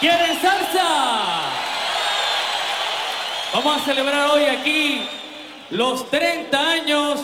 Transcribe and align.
¿Quieren 0.00 0.40
salsa? 0.40 1.40
Vamos 3.52 3.82
a 3.82 3.84
celebrar 3.84 4.30
hoy 4.30 4.44
aquí 4.44 5.08
los 5.70 6.08
30 6.08 6.70
años 6.70 7.20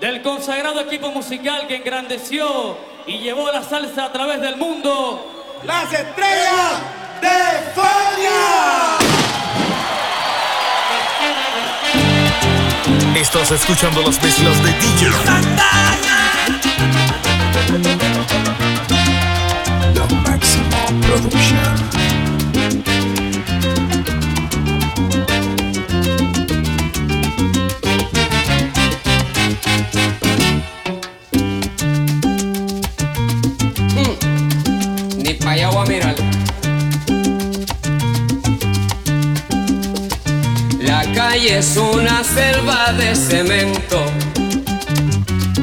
del 0.00 0.20
consagrado 0.20 0.80
equipo 0.80 1.10
musical 1.12 1.66
que 1.66 1.76
engrandeció 1.76 2.76
y 3.06 3.20
llevó 3.20 3.50
la 3.50 3.62
salsa 3.62 4.04
a 4.04 4.12
través 4.12 4.42
del 4.42 4.56
mundo. 4.58 5.54
Las 5.64 5.90
estrellas 5.90 6.82
de 7.22 7.72
Fania. 7.74 8.98
Estás 13.18 13.50
escuchando 13.50 14.02
los 14.02 14.20
mezclas 14.20 14.62
de 14.62 14.72
DJ 14.72 15.08
La 18.90 18.99
calle 41.30 41.58
es 41.58 41.76
una 41.76 42.24
selva 42.24 42.92
de 42.92 43.14
cemento 43.14 44.04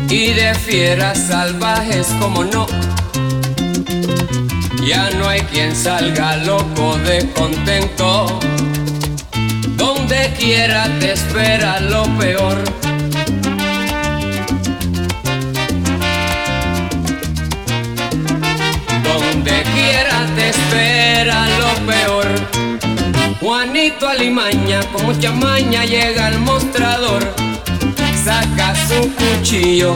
y 0.09 0.33
de 0.33 0.53
fieras 0.53 1.17
salvajes 1.27 2.07
como 2.19 2.43
no. 2.43 2.66
Ya 4.87 5.09
no 5.09 5.27
hay 5.27 5.41
quien 5.41 5.75
salga 5.75 6.37
loco 6.37 6.97
de 6.99 7.29
contento. 7.33 8.39
Donde 9.75 10.33
quiera 10.39 10.87
te 11.01 11.11
espera 11.11 11.81
lo 11.81 12.05
peor. 12.17 12.63
Donde 19.03 19.63
quiera 19.75 20.25
te 20.37 20.49
espera 20.51 21.47
lo 21.59 21.71
peor. 21.85 23.37
Juanito 23.41 24.07
Alimaña 24.07 24.79
con 24.93 25.05
mucha 25.05 25.33
maña 25.33 25.83
llega 25.83 26.27
al 26.27 26.39
mostrador. 26.39 27.29
Saca 28.23 28.73
su 28.87 29.13
cuchillo 29.15 29.95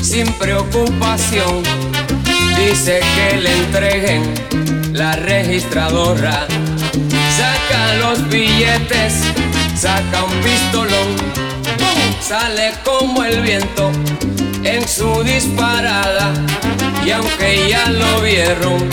sin 0.00 0.32
preocupación. 0.34 1.89
Dice 2.68 3.00
que 3.14 3.36
le 3.38 3.56
entreguen 3.56 4.34
la 4.92 5.16
registradora. 5.16 6.46
Saca 7.36 7.94
los 7.94 8.28
billetes, 8.28 9.14
saca 9.74 10.24
un 10.24 10.32
pistolón. 10.40 11.08
Sale 12.20 12.74
como 12.84 13.24
el 13.24 13.40
viento 13.40 13.90
en 14.62 14.86
su 14.86 15.22
disparada. 15.22 16.32
Y 17.04 17.10
aunque 17.12 17.66
ya 17.68 17.86
lo 17.88 18.20
vieron, 18.20 18.88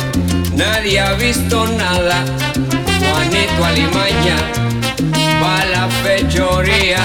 nadie 0.55 1.01
ha 1.01 1.13
visto 1.13 1.67
nada. 1.67 2.23
Juanito 2.99 3.65
Alimaña 3.65 4.37
va 5.43 5.61
a 5.61 5.65
la 5.65 5.89
fechoría, 6.03 6.99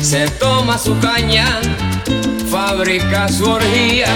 se 0.00 0.26
toma 0.40 0.78
su 0.78 0.98
caña, 1.00 1.60
fabrica 2.50 3.28
su 3.28 3.44
orgía. 3.44 4.08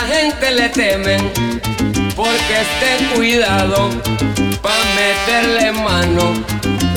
La 0.00 0.06
gente 0.06 0.52
le 0.52 0.68
temen 0.68 1.20
porque 2.14 2.54
esté 2.66 3.16
cuidado 3.16 3.90
pa' 4.62 4.84
meterle 4.94 5.72
mano. 5.72 6.34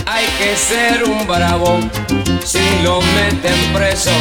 Hay 0.05 0.25
que 0.37 0.55
ser 0.55 1.03
un 1.05 1.25
bravo, 1.25 1.79
si 2.45 2.59
lo 2.83 3.01
meten 3.01 3.57
preso, 3.73 4.11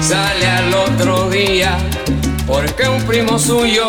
sale 0.00 0.46
al 0.46 0.72
otro 0.72 1.28
día, 1.28 1.76
porque 2.46 2.88
un 2.88 3.02
primo 3.02 3.36
suyo 3.36 3.88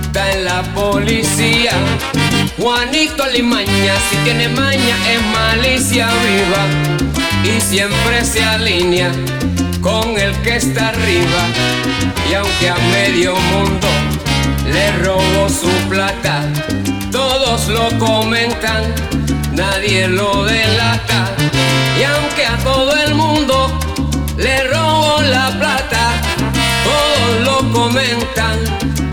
está 0.00 0.32
en 0.32 0.46
la 0.46 0.62
policía. 0.74 1.72
Juanito 2.58 3.22
Alimaña, 3.22 3.96
si 4.08 4.16
tiene 4.24 4.48
maña, 4.48 4.96
es 5.12 5.22
malicia 5.26 6.08
viva 6.24 6.64
y 7.44 7.60
siempre 7.60 8.24
se 8.24 8.42
alinea 8.42 9.12
con 9.82 10.18
el 10.18 10.32
que 10.36 10.56
está 10.56 10.88
arriba. 10.88 11.65
Y 12.28 12.34
aunque 12.34 12.68
a 12.68 12.76
medio 12.92 13.34
mundo 13.36 13.88
le 14.72 14.92
robó 15.04 15.48
su 15.48 15.70
plata, 15.88 16.42
todos 17.12 17.68
lo 17.68 17.88
comentan, 17.98 18.82
nadie 19.52 20.08
lo 20.08 20.44
delata. 20.44 21.30
Y 21.98 22.02
aunque 22.02 22.44
a 22.46 22.56
todo 22.58 22.96
el 22.96 23.14
mundo 23.14 23.70
le 24.36 24.64
robó 24.64 25.22
la 25.22 25.50
plata, 25.58 26.12
todos 26.84 27.44
lo 27.44 27.72
comentan, 27.72 28.58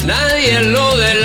nadie 0.05 0.61
lo 0.61 0.97
delata. 0.97 1.22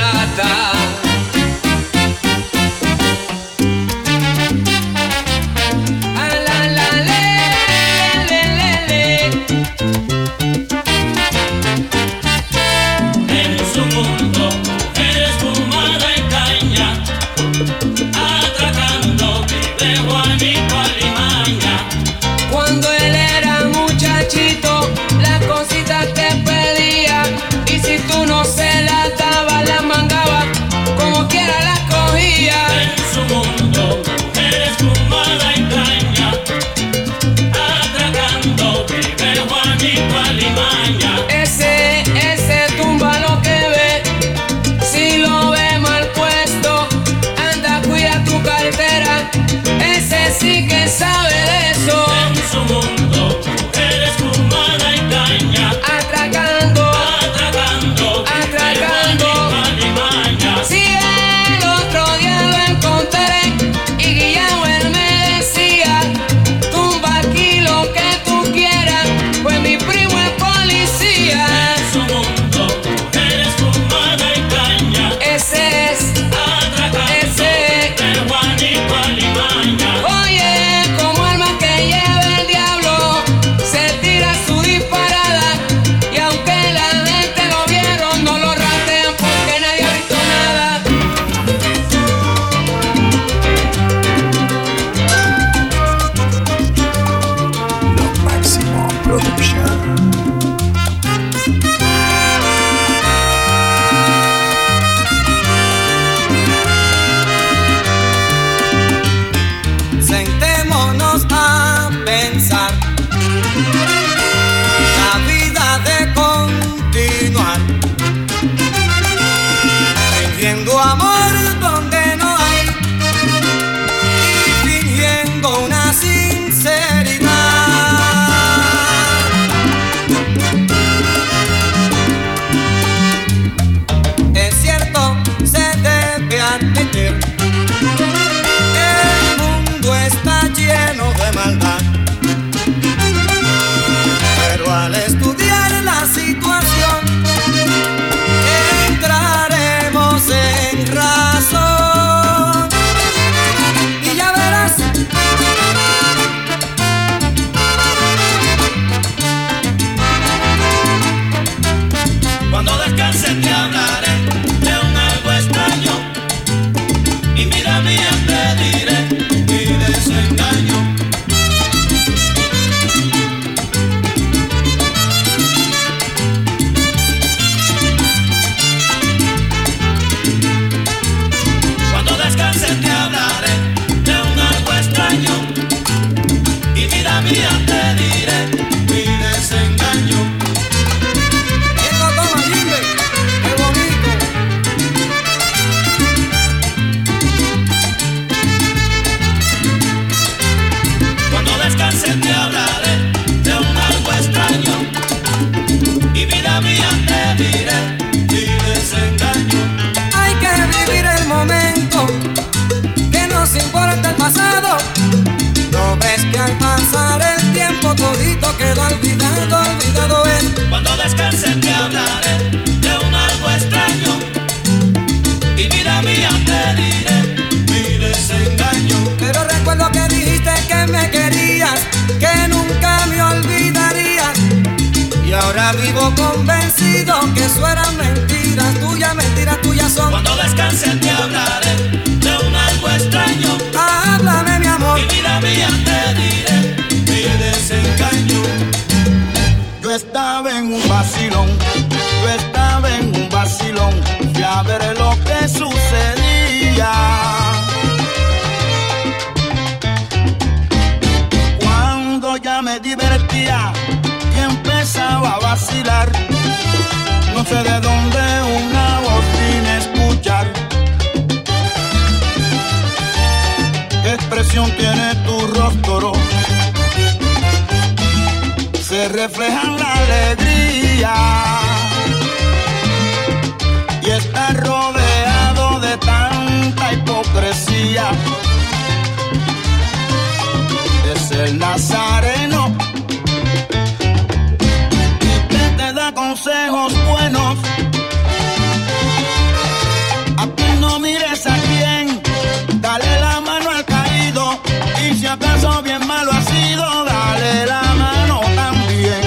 acaso 305.38 305.82
bien 305.82 306.06
malo 306.06 306.32
ha 306.32 306.42
sido, 306.42 307.04
dale 307.04 307.66
la 307.66 307.82
mano 307.94 308.40
también. 308.54 309.20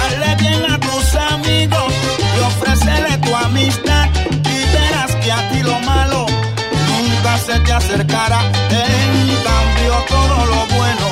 Hazle 0.00 0.34
bien 0.36 0.64
a 0.70 0.78
tus 0.80 1.14
amigos 1.14 1.92
y 2.36 2.40
ofrécele 2.40 3.18
tu 3.18 3.34
amistad. 3.34 4.08
Y 4.44 4.58
verás 4.74 5.14
que 5.16 5.32
a 5.32 5.50
ti 5.50 5.60
lo 5.62 5.78
malo 5.80 6.26
nunca 6.88 7.38
se 7.38 7.58
te 7.60 7.72
acercará. 7.72 8.40
En 8.70 9.28
cambio, 9.48 9.92
todo 10.08 10.46
lo 10.52 10.66
bueno 10.76 11.06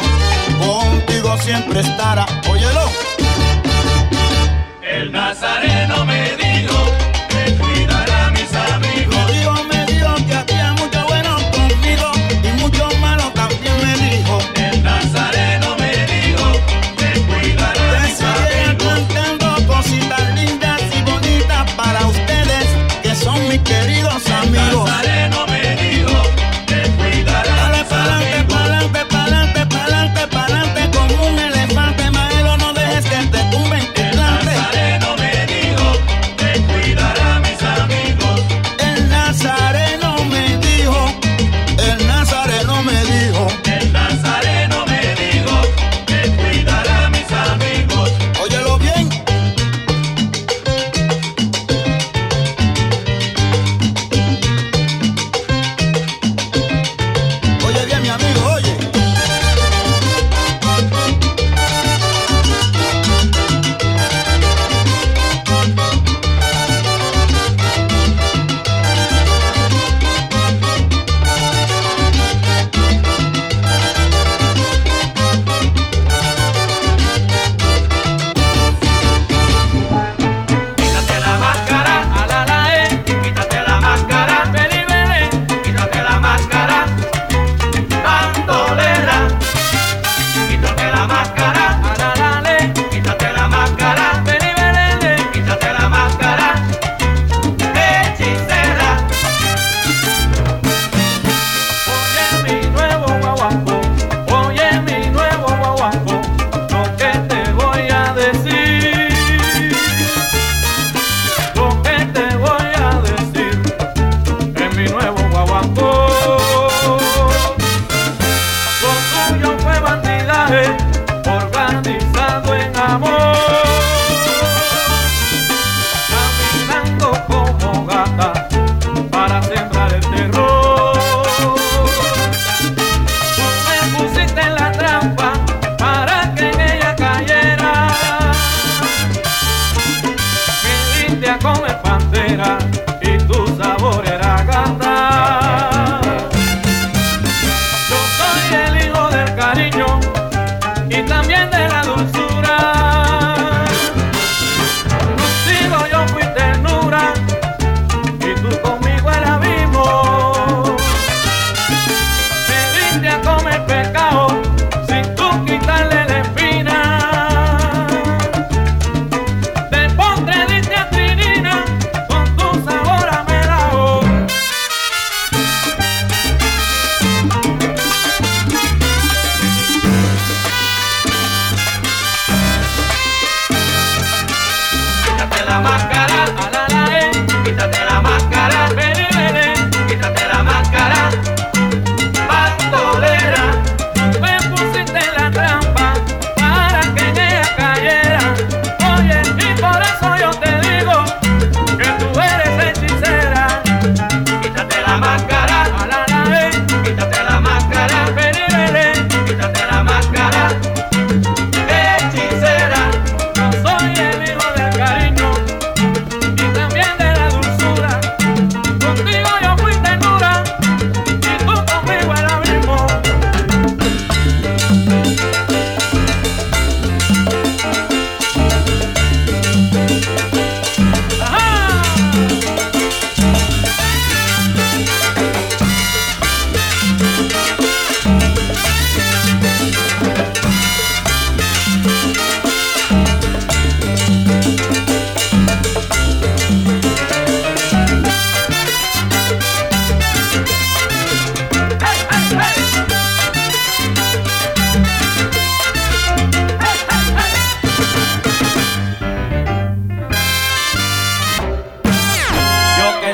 contigo 0.64 1.36
siempre 1.38 1.80
estará. 1.80 2.26
Óyelo. 2.48 3.15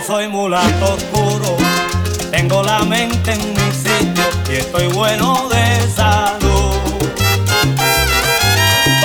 Soy 0.07 0.27
mulato 0.29 0.95
oscuro, 0.95 1.57
tengo 2.31 2.63
la 2.63 2.81
mente 2.81 3.33
en 3.33 3.53
mi 3.53 3.73
sitio 3.73 4.25
y 4.51 4.57
estoy 4.57 4.89
bueno 4.89 5.49
de 5.49 5.89
salud. 5.95 6.75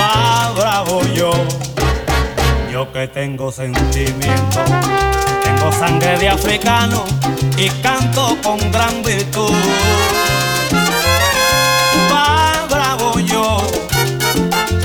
Va 0.00 0.52
bravo 0.56 1.02
yo, 1.14 1.32
yo 2.72 2.92
que 2.92 3.06
tengo 3.06 3.52
sentimiento, 3.52 4.60
tengo 5.44 5.72
sangre 5.72 6.18
de 6.18 6.28
africano 6.30 7.04
y 7.56 7.68
canto 7.80 8.36
con 8.42 8.58
gran 8.72 9.02
virtud. 9.02 9.54
Va 12.12 12.66
bravo 12.68 13.20
yo, 13.20 13.58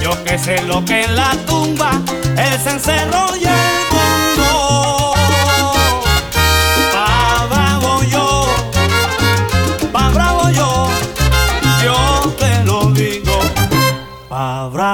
yo 0.02 0.24
que 0.24 0.38
sé 0.38 0.62
lo 0.64 0.86
que 0.86 1.02
es 1.02 1.10
la 1.12 1.32
tumba, 1.48 1.92
el 2.38 2.60
cencerro 2.60 3.36
y 3.38 3.93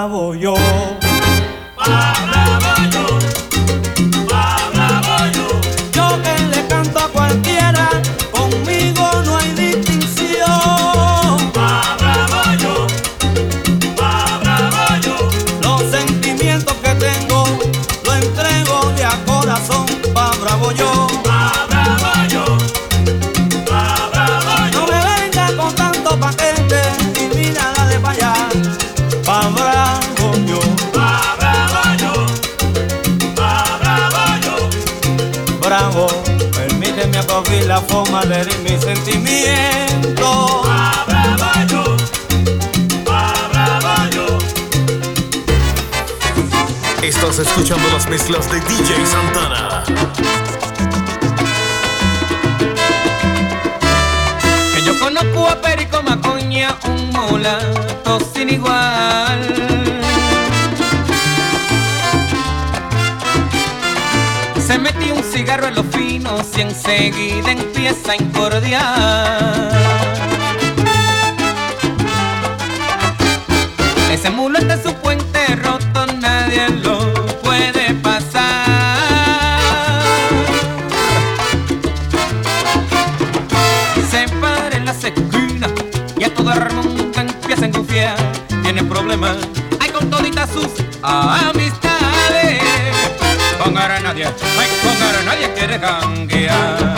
Va 0.09 0.15
bravo 0.15 0.33
yo. 0.33 0.98
De 38.09 38.41
herir 38.41 38.57
mis 38.63 38.81
sentimientos. 38.81 40.67
Bravo 43.05 44.09
yo. 44.11 44.37
Estás 47.03 47.37
escuchando 47.37 47.87
las 47.89 48.09
mezclas 48.09 48.51
de 48.51 48.59
DJ 48.61 49.05
Santana. 49.05 49.83
Que 54.73 54.81
yo 54.83 54.99
conozco 54.99 55.47
a 55.47 55.61
Perico 55.61 56.01
Macoña, 56.01 56.75
un 56.85 57.11
mulato 57.11 58.19
sin 58.33 58.49
igual. 58.49 59.39
Se 64.65 64.79
metió 64.79 65.13
un 65.13 65.23
cigarro 65.23 65.67
en 65.67 65.75
los 65.75 65.85
y 65.95 66.08
enseguida 66.89 67.51
empieza 67.51 68.13
a 68.13 68.15
incordiar. 68.15 69.71
Ese 74.11 74.29
mulo 74.31 74.57
en 74.57 74.83
su 74.83 74.93
puente 74.95 75.55
roto, 75.57 76.07
nadie 76.19 76.69
lo 76.69 77.13
puede 77.43 77.93
pasar. 77.95 78.65
se 84.09 84.27
para 84.41 84.75
en 84.75 84.85
las 84.85 85.03
esquinas 85.03 85.71
y 86.17 86.23
a 86.23 86.33
todo 86.33 86.51
el 86.53 86.73
mundo 86.73 87.19
empieza 87.19 87.65
a 87.65 87.67
engufiar. 87.67 88.17
Tiene 88.63 88.83
problemas, 88.83 89.37
hay 89.79 89.89
con 89.91 90.09
toditas 90.09 90.49
sus 90.49 90.71
amistades. 91.03 92.38
Con 93.79 93.91
a 93.91 93.99
nadie, 94.01 94.25
ay, 94.25 94.67
con 94.83 95.01
a 95.01 95.23
nadie 95.23 95.53
quiere 95.53 95.79
janguear. 95.79 96.95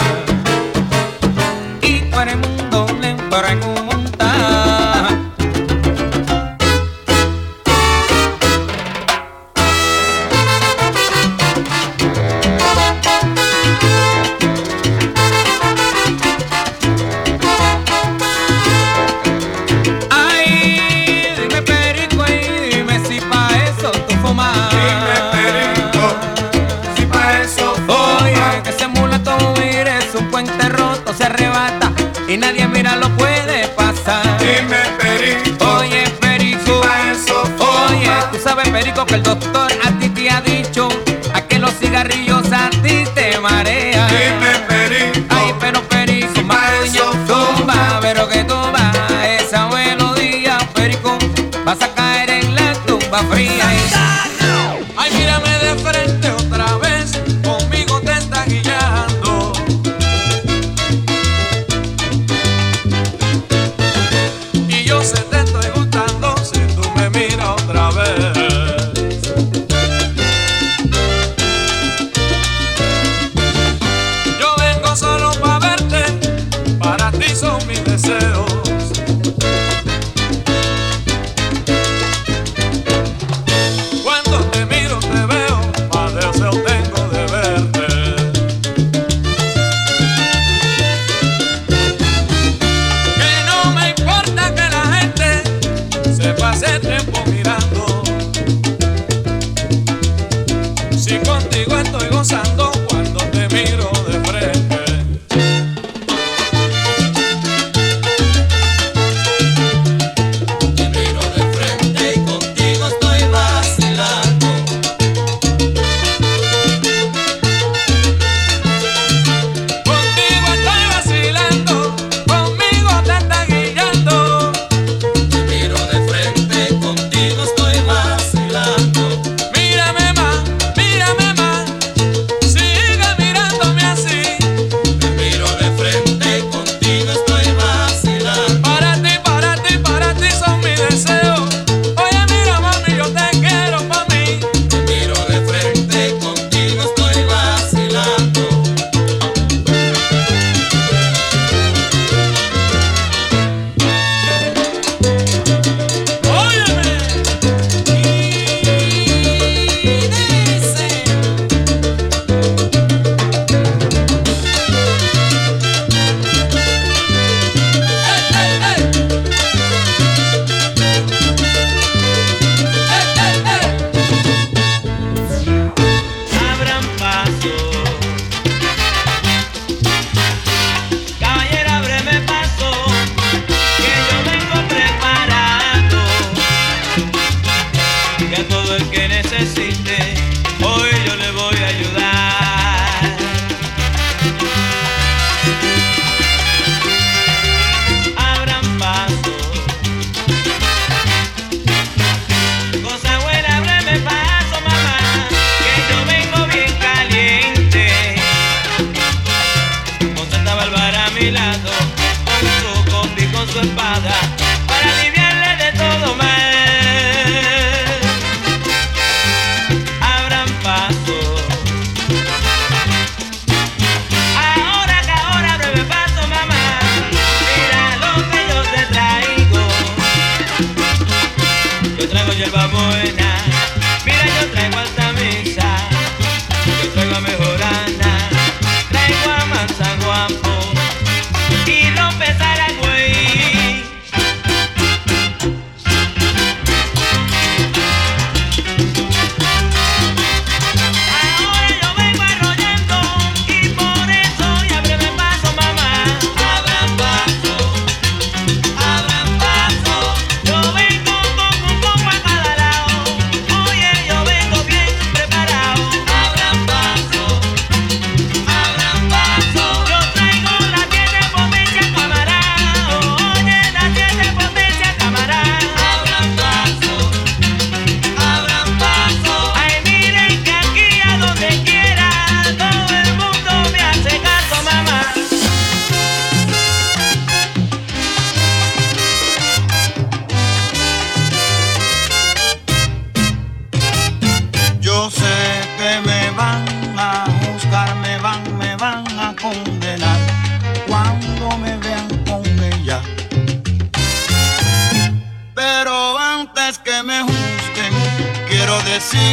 Y 1.83 2.01
para 2.09 2.31
el 2.31 2.37
mundo 2.39 2.87
le 2.99 3.09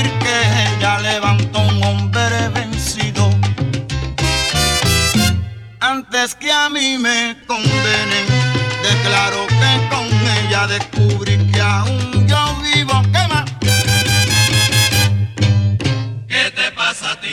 que 0.02 0.76
ella 0.76 0.98
levantó 0.98 1.60
un 1.60 1.82
hombre 1.82 2.48
vencido 2.50 3.30
antes 5.80 6.34
que 6.34 6.50
a 6.52 6.68
mí 6.68 6.98
me 6.98 7.36
condenen. 7.46 8.26
Declaro 8.82 9.46
que 9.46 9.88
con 9.90 10.06
ella 10.38 10.66
descubrí 10.66 11.36
que 11.50 11.60
aún 11.60 12.26
yo 12.26 12.56
vivo. 12.62 13.02
¿Qué 13.12 13.28
más? 13.28 13.44
¿Qué 16.28 16.50
te 16.50 16.70
pasa 16.72 17.12
a 17.12 17.20
ti? 17.20 17.32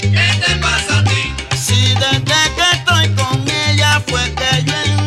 ¿Qué 0.00 0.28
te 0.44 0.56
pasa 0.56 0.98
a 0.98 1.04
ti? 1.04 1.34
Si 1.56 1.94
desde 1.94 2.40
que 2.56 2.66
estoy 2.72 3.08
con 3.14 3.44
ella 3.48 4.00
fue 4.06 4.32
que 4.34 4.64
yo 4.64 5.01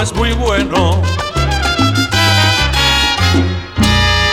es 0.00 0.12
muy 0.12 0.32
bueno. 0.32 1.02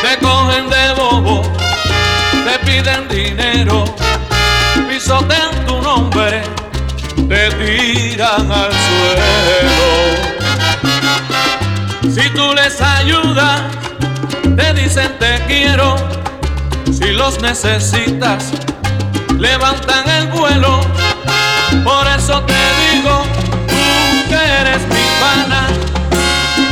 Te 0.01 0.17
cogen 0.23 0.69
de 0.69 0.93
bobo, 0.93 1.41
te 2.43 2.59
piden 2.65 3.07
dinero, 3.07 3.85
pisotean 4.87 5.65
tu 5.65 5.81
nombre, 5.81 6.43
te 7.27 7.49
tiran 7.51 8.51
al 8.51 8.71
suelo. 8.87 9.81
Si 12.13 12.29
tú 12.29 12.53
les 12.53 12.79
ayudas, 12.81 13.61
te 14.55 14.73
dicen 14.73 15.17
te 15.19 15.41
quiero. 15.47 15.95
Si 16.91 17.11
los 17.11 17.41
necesitas, 17.41 18.51
levantan 19.39 20.07
el 20.09 20.27
vuelo. 20.27 20.81
Por 21.83 22.07
eso 22.07 22.41
te 22.43 22.53
digo 22.53 22.84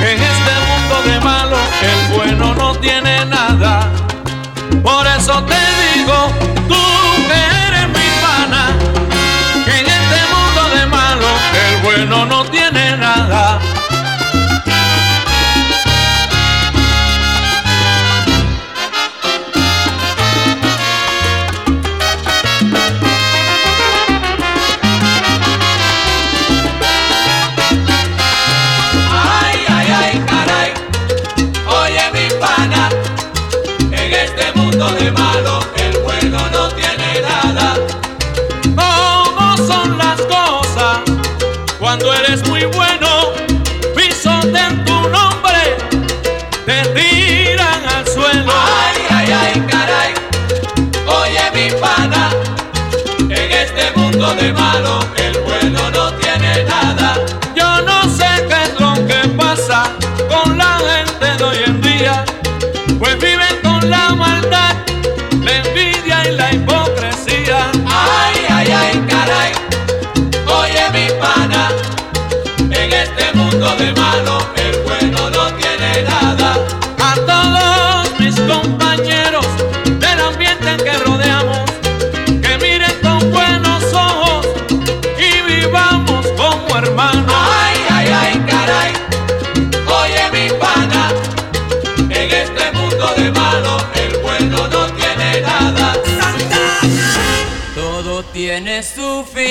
en 0.02 0.22
este 0.22 0.54
mundo 0.68 1.02
de 1.06 1.20
malo 1.22 1.58
el 1.82 2.16
bueno 2.16 2.54
no 2.56 2.76
tiene 2.76 3.26
nada. 3.26 3.90
Por 4.84 5.08
eso 5.08 5.44
te 5.44 5.56
digo 5.96 6.53
de 54.44 54.52
malo. 54.52 55.23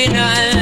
criminal 0.04 0.61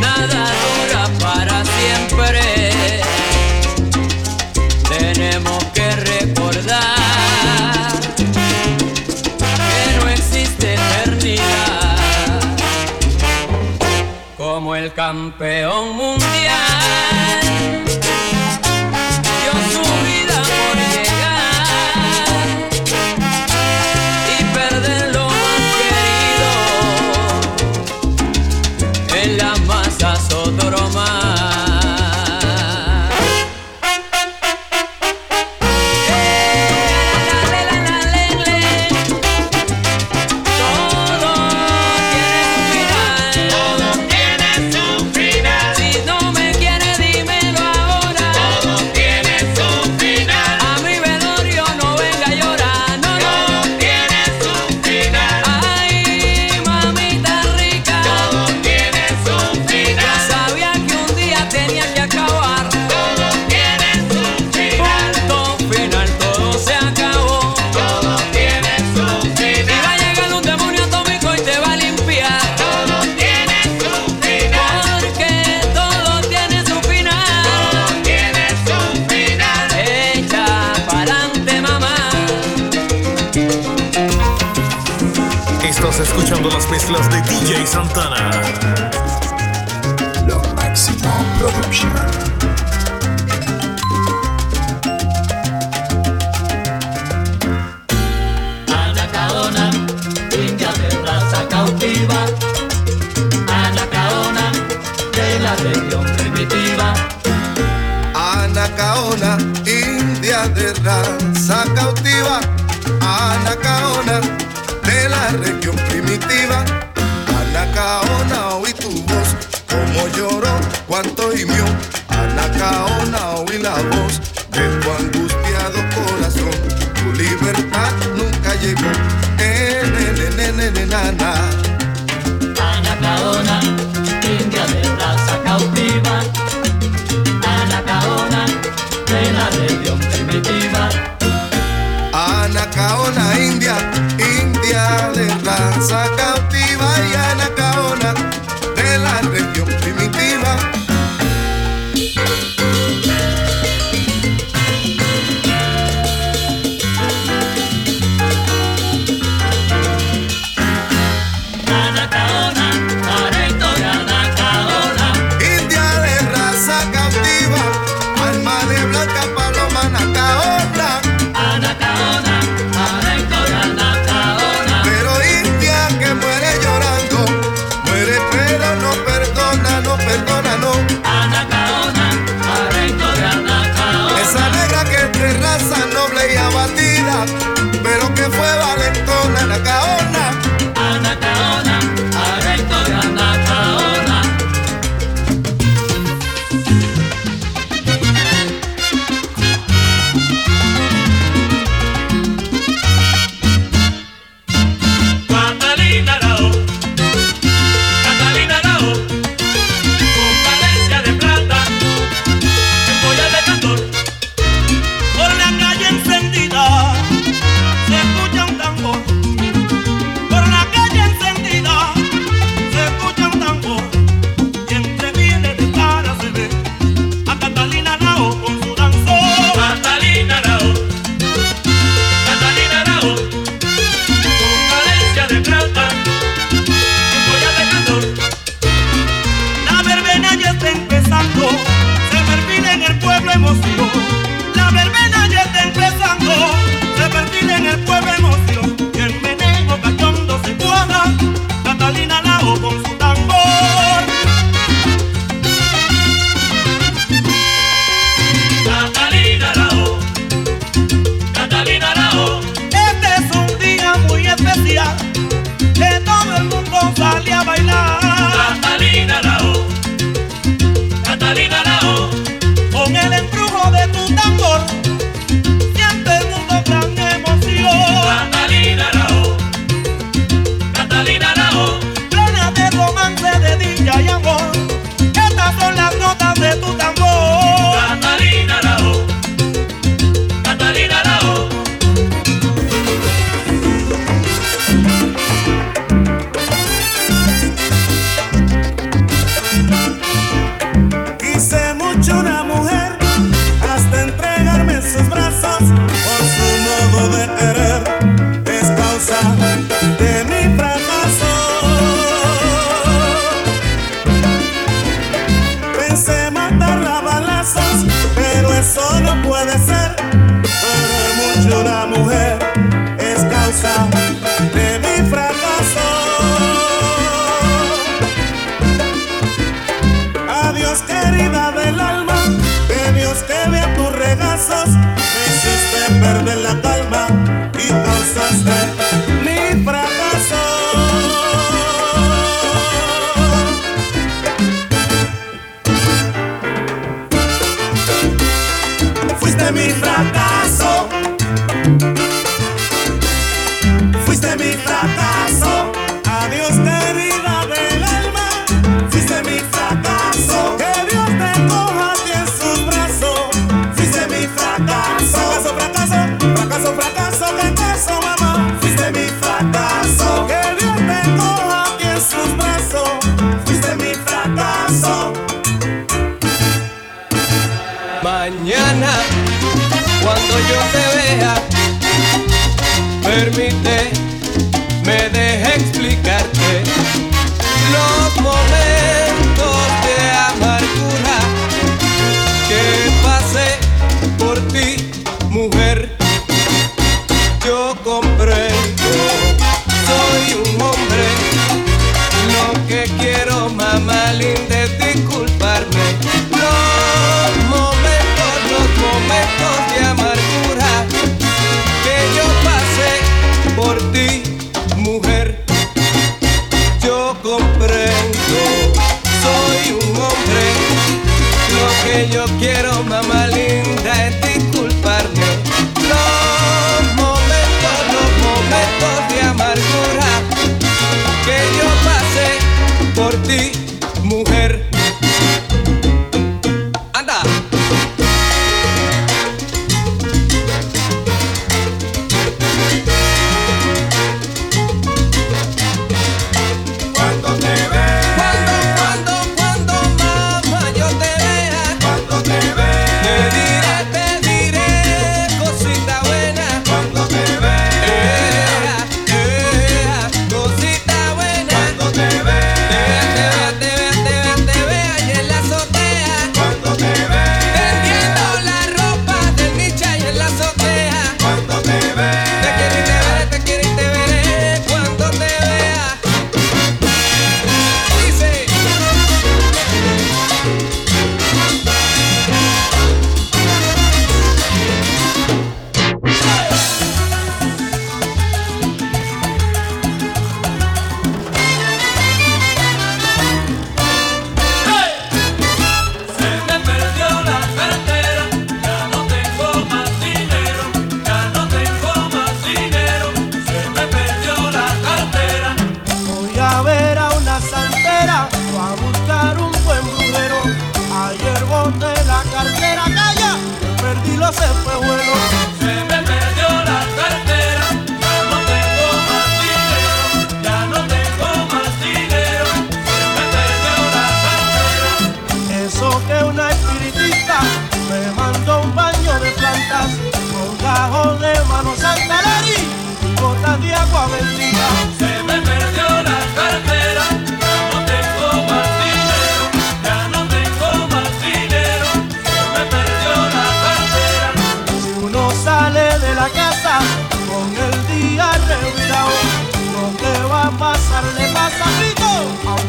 Nada 0.00 0.52
dura 0.64 1.08
para 1.20 1.64
siempre. 1.64 2.40
Tenemos 4.88 5.64
que 5.74 5.90
recordar 5.90 6.94
que 9.68 9.96
no 10.00 10.08
existe 10.08 10.74
eternidad. 10.74 12.40
Como 14.36 14.74
el 14.74 14.92
campeón 14.94 15.96
mundial. 15.96 16.28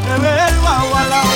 que 0.10 0.16
a 0.96 1.08
la 1.08 1.29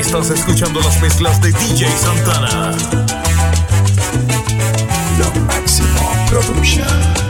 Estás 0.00 0.30
escuchando 0.30 0.80
las 0.80 1.00
mezclas 1.02 1.40
de 1.42 1.52
DJ 1.52 1.86
Santana. 1.90 2.74
La 5.18 5.40
máximo 5.42 6.10
production. 6.30 7.29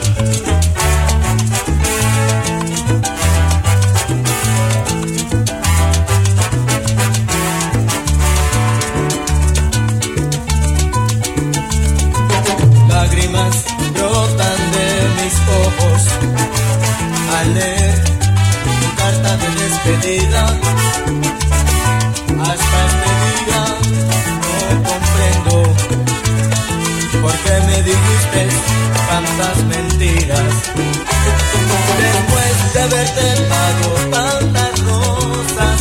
mentiras. 29.64 30.54
Después 31.98 32.74
de 32.74 32.80
haberte 32.82 33.26
dado 33.48 33.88
tantas 34.10 34.80
rosas, 34.84 35.78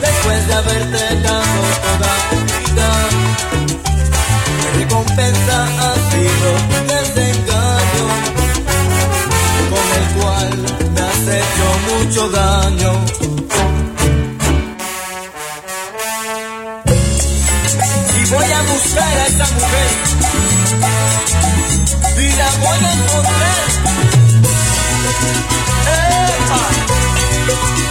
después 0.00 0.46
de 0.46 0.54
haberte 0.54 1.02
dado 1.22 1.60
toda 1.84 2.12
tu 2.30 2.36
vida, 2.52 2.88
mi 4.58 4.66
recompensa 4.78 5.56
ha 5.64 5.94
sido 6.10 6.46
un 6.76 6.86
desengaño 6.86 8.06
con 9.72 9.86
el 9.98 10.06
cual 10.16 10.50
me 10.94 11.00
has 11.00 11.22
hecho 11.40 11.66
mucho 11.90 12.28
daño. 12.30 12.92
Y 18.18 18.30
voy 18.30 18.50
a 18.52 18.62
buscar 18.62 19.18
a 19.18 19.26
esa 19.26 19.46
mujer 19.54 21.05
la 22.36 22.50
voy 22.58 22.84
a 22.84 22.92
encontrar. 22.92 23.66
¡Epa! 26.46 27.85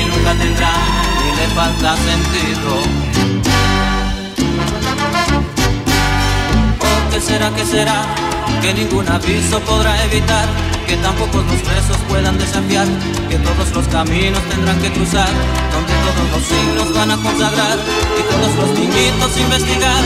y 0.00 0.04
nunca 0.04 0.32
tendrá 0.34 0.72
ni 1.22 1.36
le 1.36 1.46
falta 1.54 1.96
sentido. 1.96 2.70
¿O 6.80 7.10
qué 7.10 7.20
será, 7.20 7.50
qué 7.50 7.64
será? 7.64 8.04
Que 8.62 8.74
ningún 8.74 9.08
aviso 9.08 9.60
podrá 9.60 10.02
evitar, 10.04 10.46
que 10.86 10.96
tampoco 10.96 11.38
los 11.38 11.60
besos 11.62 11.98
puedan 12.08 12.38
desafiar, 12.38 12.86
que 13.28 13.36
todos 13.38 13.70
los 13.74 13.88
caminos 13.88 14.42
tendrán 14.50 14.80
que 14.80 14.92
cruzar 14.92 15.28
todos 16.06 16.30
los 16.30 16.42
siglos 16.46 16.94
van 16.94 17.10
a 17.10 17.16
consagrar, 17.16 17.78
y 18.18 18.22
todos 18.30 18.54
los 18.54 18.70
niñitos 18.78 19.36
investigar, 19.38 20.02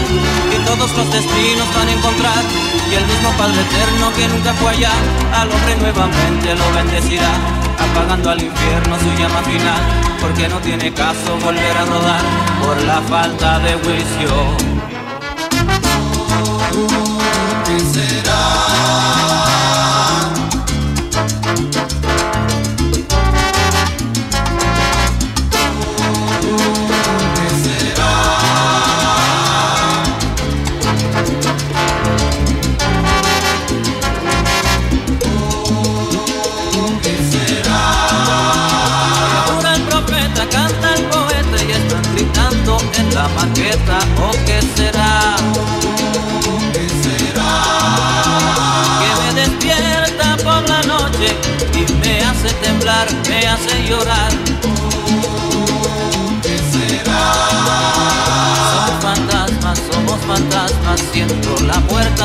y 0.55 0.59
todos 0.64 0.90
los 0.96 1.12
destinos 1.12 1.68
van 1.76 1.88
a 1.88 1.92
encontrar, 1.92 2.42
y 2.90 2.94
el 2.94 3.07
mismo 3.07 3.30
Padre 3.36 3.61
Eterno 3.61 4.12
que 4.16 4.28
nunca 4.28 4.55
fue 4.55 4.70
allá, 4.70 4.92
al 5.34 5.51
hombre 5.51 5.76
nuevamente 5.76 6.55
lo 6.55 6.72
bendecirá, 6.72 7.32
apagando 7.78 8.30
al 8.30 8.42
infierno 8.42 8.98
su 8.98 9.11
llama 9.20 9.42
final, 9.42 9.82
porque 10.20 10.48
no 10.48 10.59
tiene 10.61 10.92
caso 10.92 11.36
volver 11.44 11.76
a 11.76 11.84
rodar 11.84 12.22
por 12.62 12.76
la 12.82 13.01
falta 13.03 13.59
de 13.59 13.74
juicio. 13.74 14.30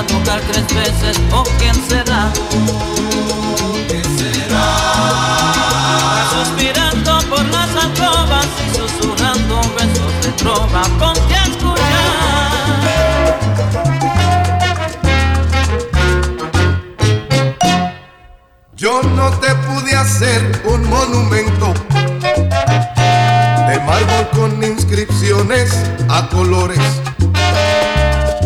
Tocar 0.07 0.41
tres 0.51 0.67
veces, 0.73 1.19
¿o 1.31 1.43
quién 1.57 1.75
será? 1.87 2.31
¿Qué 3.87 4.01
será? 4.17 4.65
Suspirando 6.31 7.19
por 7.29 7.45
las 7.45 7.69
alcobas 7.75 8.47
y 8.65 8.69
susurrando 8.75 9.61
besos 9.77 10.13
de 10.23 10.31
trova, 10.33 10.81
ponte 10.99 11.35
a 11.35 11.43
escuchar. 11.43 12.45
Yo 18.75 19.01
no 19.01 19.31
te 19.39 19.55
pude 19.55 19.95
hacer 19.95 20.61
un 20.65 20.89
monumento 20.89 21.73
de 23.67 23.79
mármol 23.79 24.29
con 24.35 24.63
inscripciones 24.63 25.73
a 26.09 26.27
colores, 26.29 27.01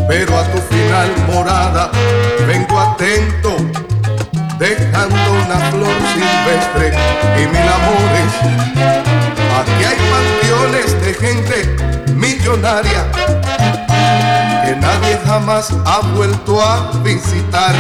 pero 0.08 0.38
a 0.38 0.44
tu 0.44 0.60
final 1.00 1.28
morada 1.28 1.92
vengo 2.48 2.80
atento, 2.80 3.56
dejando 4.58 5.32
una 5.32 5.72
flor 5.72 5.96
silvestre 6.14 6.94
y 7.38 7.48
mil 7.48 7.68
amores. 7.78 8.32
Aquí 9.60 9.84
hay 9.86 9.98
panteones 10.12 11.02
de 11.02 11.14
gente 11.14 12.14
millonaria 12.14 13.06
que 14.66 14.76
nadie 14.76 15.20
jamás 15.26 15.72
ha 15.86 16.00
vuelto 16.16 16.62
a 16.62 16.92
visitar 17.04 17.76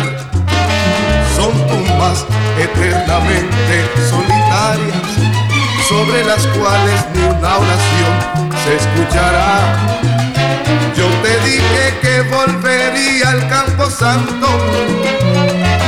son 1.35 1.51
tumbas 1.67 2.25
eternamente 2.57 3.85
solitarias, 4.09 5.03
sobre 5.87 6.23
las 6.25 6.45
cuales 6.47 7.05
ni 7.13 7.21
una 7.21 7.57
oración 7.57 8.13
se 8.63 8.75
escuchará. 8.75 10.08
Te 11.29 11.39
dije 11.41 11.93
que 12.01 12.21
volvería 12.21 13.29
al 13.29 13.47
campo 13.49 13.87
santo 13.87 14.47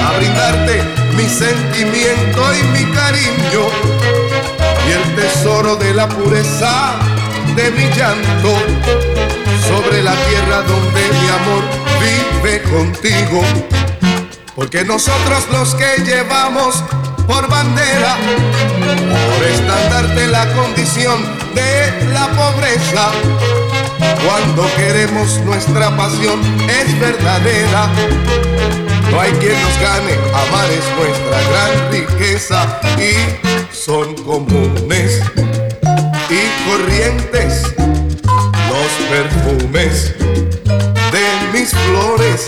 a 0.06 0.16
brindarte 0.16 0.84
mi 1.16 1.28
sentimiento 1.28 2.44
y 2.54 2.64
mi 2.66 2.86
cariño 2.94 3.66
y 4.88 4.92
el 4.92 5.16
tesoro 5.16 5.78
de 5.78 5.96
la 5.96 6.08
pureza 6.08 6.94
de 7.56 7.72
mi 7.72 7.86
llanto 7.86 8.54
sobre 9.68 10.04
la 10.04 10.14
tierra 10.14 10.62
donde 10.62 11.02
mi 11.10 11.28
amor 11.40 11.64
vive 12.04 12.62
contigo. 12.62 13.42
Porque 14.56 14.86
nosotros 14.86 15.48
los 15.52 15.74
que 15.74 16.04
llevamos 16.04 16.84
por 17.26 17.50
bandera, 17.50 18.16
por 18.80 19.48
estandarte 19.48 20.28
la 20.28 20.46
condición 20.54 21.20
de 21.56 22.10
la 22.14 22.28
pobreza, 22.28 23.10
cuando 24.26 24.68
queremos 24.76 25.40
nuestra 25.46 25.96
pasión 25.96 26.40
es 26.70 27.00
verdadera. 27.00 27.90
No 29.10 29.20
hay 29.20 29.32
quien 29.34 29.54
nos 29.62 29.80
gane, 29.82 30.14
amar 30.34 30.70
es 30.72 30.86
nuestra 30.98 31.42
gran 31.50 31.92
riqueza 31.92 32.80
y 32.98 33.76
son 33.76 34.16
comunes 34.24 35.22
y 36.30 36.70
corrientes 36.70 37.64
los 38.70 38.92
perfumes 39.10 40.16
de 41.12 41.60
mis 41.60 41.72
flores 41.72 42.48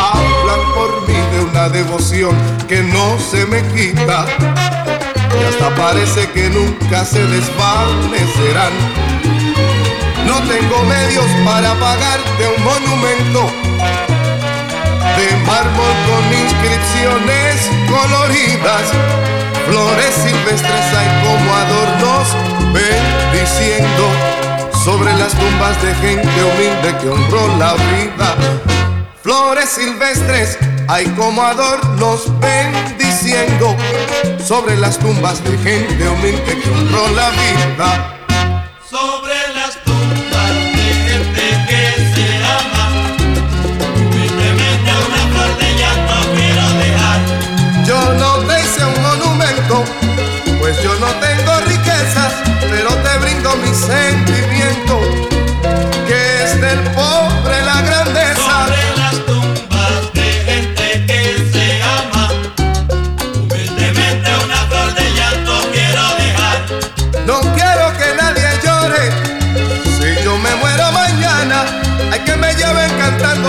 hablan 0.00 0.74
por 0.74 1.08
mí 1.08 1.14
de 1.14 1.44
una 1.44 1.68
devoción 1.68 2.36
que 2.68 2.82
no 2.82 3.18
se 3.18 3.46
me 3.46 3.62
quita 3.68 4.26
y 5.40 5.44
hasta 5.44 5.74
parece 5.76 6.28
que 6.30 6.50
nunca 6.50 7.04
se 7.04 7.24
desvanecerán. 7.26 9.11
No 10.32 10.38
tengo 10.48 10.82
medios 10.84 11.26
para 11.44 11.74
pagarte 11.74 12.48
un 12.56 12.64
monumento 12.64 13.52
de 15.18 15.36
mármol 15.44 15.92
con 16.08 16.24
inscripciones 16.32 17.68
coloridas, 17.86 18.84
flores 19.66 20.14
silvestres 20.14 20.86
hay 20.96 21.08
como 21.22 21.54
adornos 21.54 22.28
bendiciendo 22.72 24.08
sobre 24.82 25.12
las 25.18 25.34
tumbas 25.34 25.82
de 25.82 25.94
gente 25.96 26.44
humilde 26.44 26.96
que 26.98 27.10
honró 27.10 27.48
la 27.58 27.74
vida. 27.74 28.34
Flores 29.22 29.68
silvestres 29.68 30.58
hay 30.88 31.04
como 31.10 31.42
adornos 31.42 32.32
bendiciendo 32.40 33.76
sobre 34.42 34.78
las 34.78 34.98
tumbas 34.98 35.44
de 35.44 35.58
gente 35.58 36.08
humilde 36.08 36.58
que 36.58 36.70
honró 36.70 37.06
la 37.10 37.28
vida. 37.30 38.18
Sobre 38.90 39.41
Yo 47.84 47.98
no 48.14 48.38
te 48.46 48.60
hice 48.60 48.84
un 48.84 49.02
monumento, 49.02 49.84
pues 50.60 50.80
yo 50.82 50.94
no 51.00 51.08
tengo 51.20 51.60
riquezas, 51.66 52.32
pero 52.70 52.90
te 52.90 53.18
brindo 53.18 53.56
mi 53.56 53.74
sentimiento, 53.74 55.00
que 56.06 56.44
es 56.44 56.60
del 56.60 56.80
pobre 56.92 57.21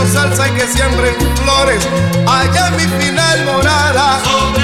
salsa 0.07 0.47
y 0.47 0.51
que 0.51 0.67
siembren 0.67 1.15
flores, 1.35 1.87
allá 2.27 2.71
mi 2.71 2.85
final 3.03 3.45
morada. 3.45 4.62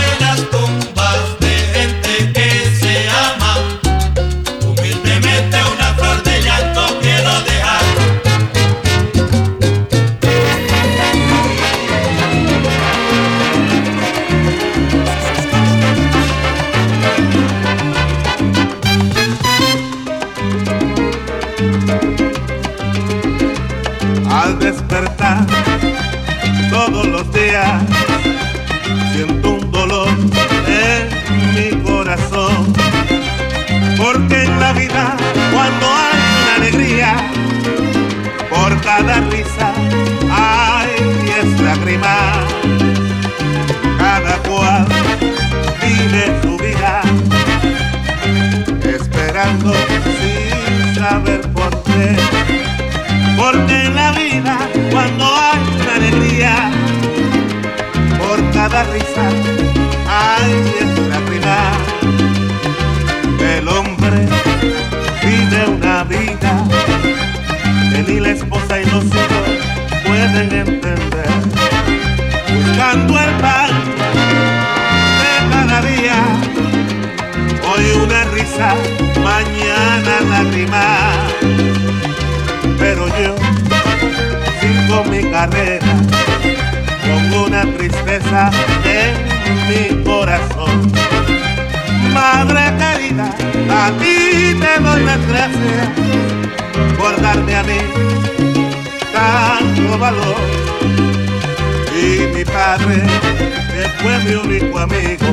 Porque 34.00 34.44
en 34.44 34.60
la 34.62 34.72
vida, 34.72 35.18
cuando 35.52 35.86
hay 35.88 36.20
una 36.42 36.56
alegría, 36.56 37.16
por 38.50 38.80
cada 38.82 39.20
risa 39.30 39.74
hay 40.32 40.90
diez 41.26 41.62
lágrimas. 41.62 42.38
Cada 43.98 44.38
cual 44.48 44.88
vive 45.82 46.34
su 46.42 46.58
vida, 46.58 47.02
esperando 48.84 49.74
sin 50.18 50.96
saber 50.96 51.42
por 51.52 51.84
qué. 51.84 52.16
Porque 53.38 53.84
en 53.86 53.96
la 53.96 54.12
vida, 54.12 54.58
cuando 54.92 55.26
hay 55.26 55.60
una 55.82 55.96
alegría, 55.96 56.72
por 58.18 58.40
cada 58.52 58.84
risa 58.84 59.30
hay 60.08 60.54
diez 60.64 60.89
ni 68.10 68.20
la 68.20 68.32
esposa 68.32 68.82
y 68.82 68.86
los 68.86 69.06
hijos 69.06 69.46
pueden 70.06 70.52
entender. 70.52 71.30
Buscando 72.48 73.20
el 73.20 73.32
pan 73.42 73.70
de 75.22 75.34
cada 75.52 75.82
día, 75.82 76.18
hoy 77.70 77.84
una 78.04 78.24
risa, 78.36 78.74
mañana 79.24 80.22
lágrima. 80.32 80.86
Pero 82.80 83.08
yo 83.08 83.36
sigo 84.60 85.04
mi 85.06 85.30
carrera 85.30 85.94
con 87.06 87.34
una 87.46 87.62
tristeza 87.78 88.50
en 88.86 89.54
mi 89.70 90.04
corazón. 90.04 90.92
Madre 92.14 92.74
querida, 92.80 93.30
a 93.70 93.92
ti 94.00 94.56
te 94.60 94.82
doy 94.82 95.04
las 95.04 95.28
gracias 95.28 96.10
por 96.98 97.22
darme 97.22 97.56
a 97.56 97.64
mí 97.64 97.80
tanto 99.14 99.98
valor. 99.98 100.36
Y 101.94 102.36
mi 102.36 102.46
padre, 102.46 103.04
que 103.72 103.90
fue 104.02 104.20
mi 104.20 104.34
único 104.36 104.80
amigo, 104.80 105.28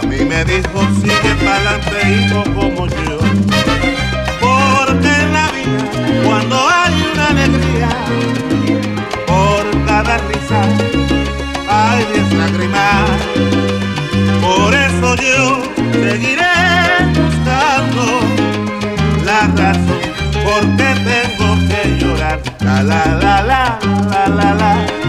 a 0.00 0.06
mí 0.06 0.24
me 0.24 0.44
dijo, 0.44 0.80
sigue 1.00 1.34
para 1.44 1.56
adelante 1.56 1.96
hijo 2.12 2.42
como 2.54 2.86
yo. 2.88 3.18
Porque 4.40 5.08
en 5.22 5.32
la 5.32 5.50
vida, 5.52 6.24
cuando 6.24 6.56
hay 6.68 6.94
una 7.12 7.28
alegría, 7.28 7.88
por 9.26 9.86
cada 9.86 10.18
risa 10.18 10.62
hay 11.68 12.04
diez 12.12 12.32
lágrimas. 12.32 13.10
Por 14.40 14.74
eso 14.74 15.16
yo 15.16 15.62
seguiré 15.92 16.44
porque 20.54 20.94
tengo 21.04 21.56
que 21.68 21.98
llorar. 21.98 22.40
La 22.60 22.82
la 22.82 23.04
la 23.06 23.42
la 23.42 23.78
la 24.10 24.28
la 24.28 24.54
la. 24.54 25.03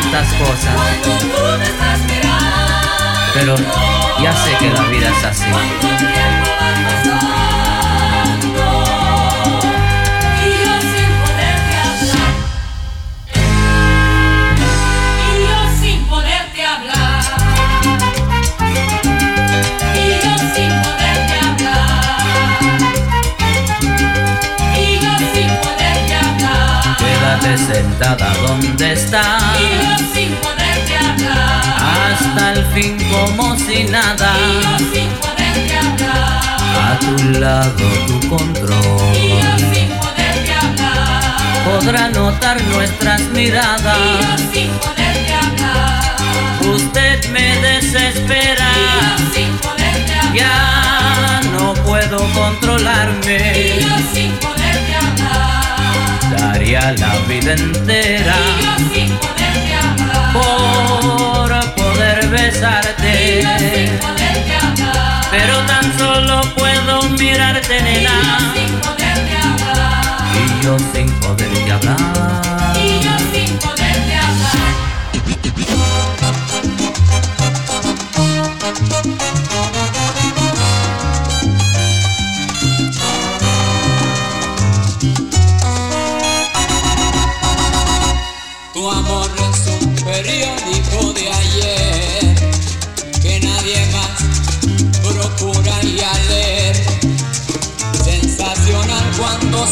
tantas 0.00 0.32
cosas. 0.34 0.74
Pero 3.34 3.54
ya 4.22 4.34
sé 4.36 4.56
que 4.58 4.70
la 4.70 4.82
vida 4.88 5.10
es 5.10 5.24
así. 5.24 5.44
Sin 30.12 30.34
poderte 30.36 30.96
hablar. 30.96 31.62
Hasta 32.12 32.52
el 32.54 32.64
fin 32.66 32.98
como 33.10 33.56
si 33.56 33.84
nada. 33.84 34.32
Y 34.38 34.62
yo 34.62 34.78
sin 34.92 35.08
poderte 35.10 35.76
hablar. 35.76 36.40
A 36.82 36.98
tu 36.98 37.38
lado 37.38 37.88
tu 38.06 38.18
Y 38.18 38.22
yo 38.22 38.36
control. 38.36 39.14
sin 39.72 39.88
poderte 39.98 40.52
hablar. 40.52 41.64
Podrá 41.64 42.08
notar 42.10 42.60
nuestras 42.64 43.20
Y 43.20 43.24
yo 43.24 43.30
miradas. 43.32 43.98
sin 44.52 44.70
poderte 44.70 45.34
hablar. 45.34 46.16
Usted 46.74 47.28
me 47.30 47.56
desespera. 47.60 48.68
Y 48.74 49.18
yo 49.18 49.34
sin 49.34 49.56
poderte 49.58 50.14
hablar. 50.14 50.34
Ya 50.34 51.40
no 51.52 51.74
puedo 51.74 52.26
Y 52.28 52.32
controlarme. 52.32 53.80
yo 53.80 53.88
sin 54.12 54.30
poderte 54.32 54.46
hablar. 54.46 54.49
Daría 56.36 56.92
la 56.98 57.16
vida 57.28 57.52
entera 57.52 58.36
Y 58.36 58.64
yo 58.64 58.72
sin 58.94 59.10
poderte 59.16 59.74
hablar. 59.74 60.32
por 60.32 61.74
poder 61.74 62.24
Y 62.24 62.28
besarte. 62.28 63.42
yo 63.42 63.48
sin 63.58 63.98
poderte 63.98 64.54
hablar. 64.56 65.24
Pero 65.30 65.58
tan 65.66 65.98
solo 65.98 66.42
puedo 66.56 67.02
mirarte, 67.10 67.78
Y 67.78 67.82
nena. 67.82 68.10
yo 68.10 68.38
sin 68.54 68.72
poderte 68.80 69.36
hablar. 69.36 70.20
Y 70.34 70.64
yo 70.64 70.76
sin 70.92 71.10
poderte 71.20 71.72
hablar. 71.72 72.76
Y 72.76 73.00
yo 73.04 73.14
sin 73.32 73.56
poderte 73.58 74.14
hablar. 74.14 75.99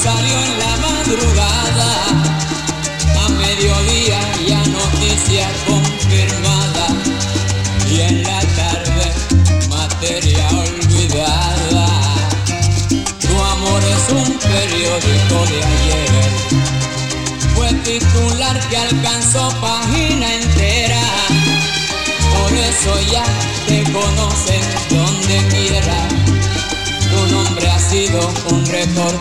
Salió 0.09 0.48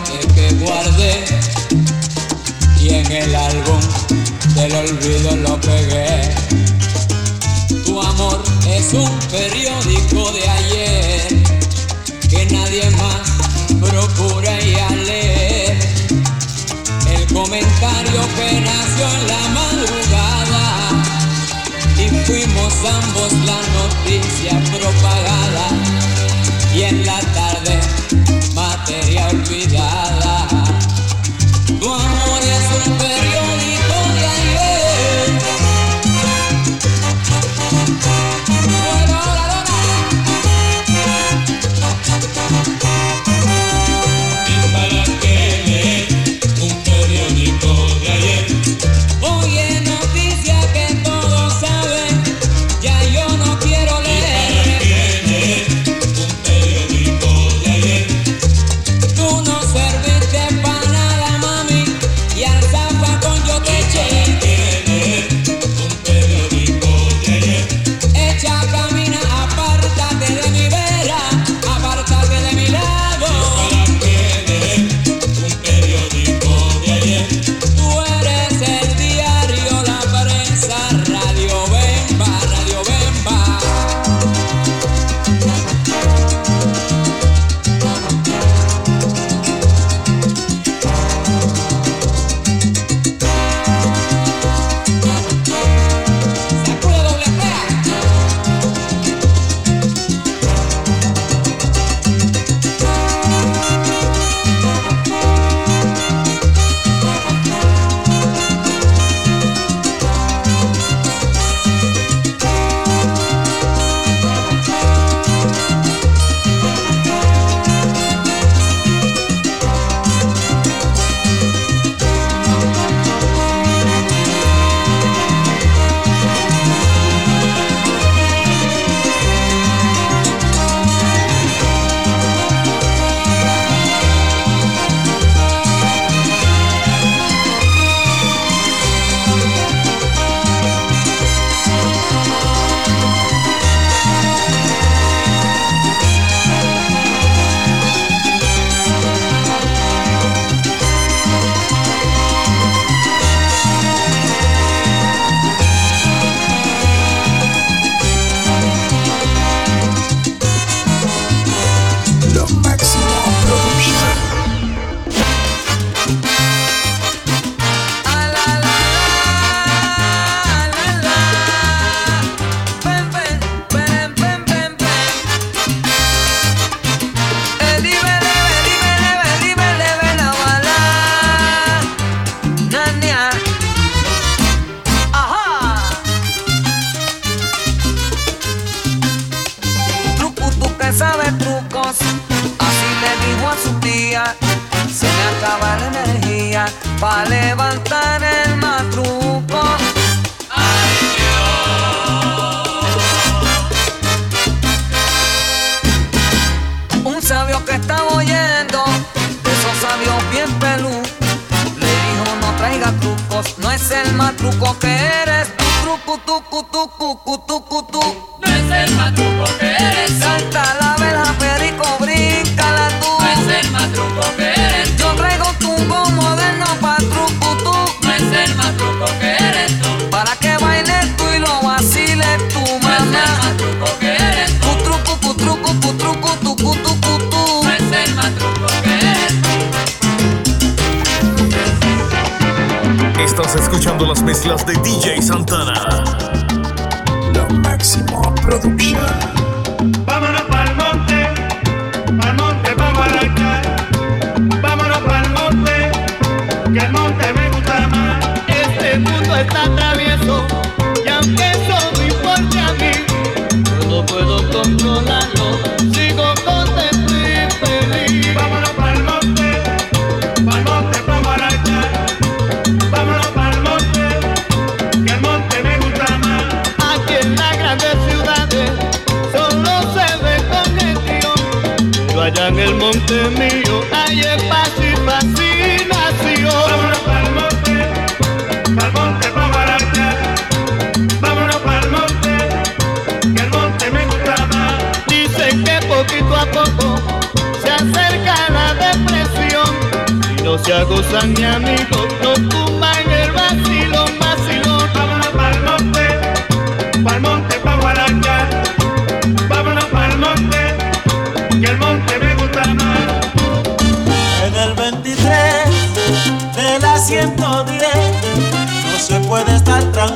recorte 0.08 0.34
que 0.34 0.54
guardé 0.64 1.24
y 2.80 2.88
en 2.94 3.12
el 3.12 3.34
álbum 3.34 3.80
del 4.54 4.74
olvido 4.74 5.36
lo 5.36 5.60
pegué. 5.60 6.34
Tu 7.84 8.00
amor 8.00 8.42
es 8.66 8.92
un 8.94 9.10
periódico 9.30 10.30
de 10.32 10.48
ayer 10.48 11.28
que 12.28 12.46
nadie 12.46 12.90
más 12.90 13.80
procura 13.80 14.58
ya 14.60 14.90
leer 14.90 15.78
el 17.10 17.26
comentario 17.32 18.20
que 18.36 18.60
nació 18.60 19.06
en 19.14 19.28
la 19.28 19.48
madrugada 19.48 20.66
y 21.96 22.08
fuimos 22.26 22.74
ambos 22.84 23.32
la 23.44 23.60
noticia 23.78 24.60
propagada 24.70 25.68
y 26.74 26.82
en 26.82 27.06
la 27.06 27.20
tarde 27.20 27.77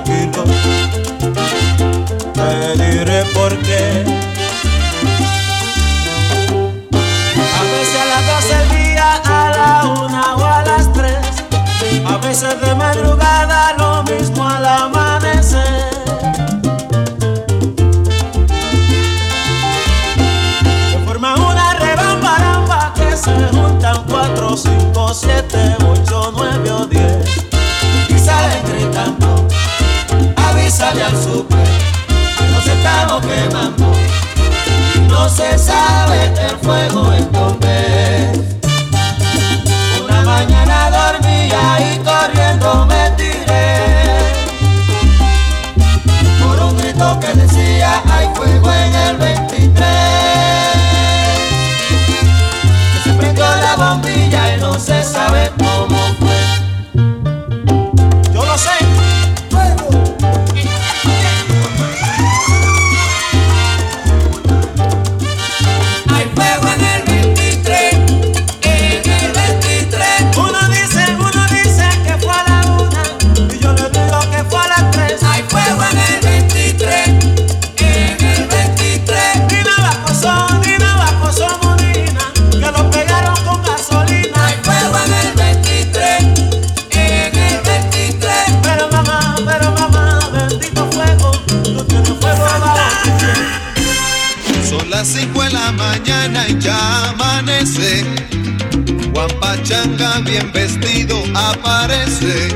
tranquilo. 0.03 0.44
Te 2.34 2.82
diré 2.82 3.24
por 3.34 3.57
qué. 3.59 4.05
A 7.59 7.62
veces 7.62 7.96
a 8.00 8.05
las 8.07 8.26
12 8.26 8.57
del 8.57 8.68
día, 8.70 9.22
a 9.24 9.50
la 9.50 9.88
una 9.88 10.36
o 10.36 10.44
a 10.44 10.62
las 10.62 10.92
3. 10.92 11.14
A 12.07 12.16
veces 12.18 12.61
de 12.61 12.74
madrugada, 12.74 13.74
lo 13.78 14.03
mismo 14.05 14.48
al 14.48 14.66
amanecer. 14.66 15.61
Se 20.90 20.98
forma 21.07 21.34
una 21.36 21.74
rebambaramba 21.74 22.92
que 22.94 23.16
se 23.16 23.32
juntan 23.53 24.05
4, 24.09 24.57
5, 24.57 25.14
7, 25.14 25.81
sale 30.82 31.04
nos 32.50 32.66
estamos 32.66 33.24
quemando, 33.24 33.92
y 34.96 34.98
no 35.08 35.28
se 35.28 35.56
sabe 35.56 36.24
el 36.24 36.56
fuego 36.58 37.12
en 37.12 37.30
dónde. 37.30 38.32
Una 40.04 40.22
mañana 40.22 40.90
dormía 40.90 41.62
y 41.78 41.98
corriendo 41.98 42.84
bien 100.20 100.50
vestido 100.52 101.22
aparece. 101.34 102.48